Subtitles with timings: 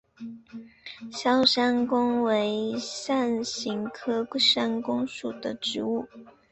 [1.11, 6.07] 鞘山芎为伞形科山芎属的植物。